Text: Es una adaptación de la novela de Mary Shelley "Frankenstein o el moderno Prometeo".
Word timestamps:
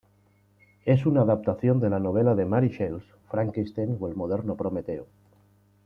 Es 0.83 1.05
una 1.05 1.21
adaptación 1.21 1.79
de 1.79 1.91
la 1.91 1.99
novela 1.99 2.33
de 2.33 2.45
Mary 2.45 2.69
Shelley 2.69 3.05
"Frankenstein 3.29 3.97
o 3.99 4.07
el 4.07 4.15
moderno 4.15 4.55
Prometeo". 4.55 5.05